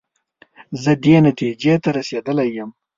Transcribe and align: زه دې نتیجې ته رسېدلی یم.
زه 0.81 0.91
دې 1.03 1.15
نتیجې 1.27 1.73
ته 1.83 1.89
رسېدلی 1.97 2.47
یم. 2.55 2.69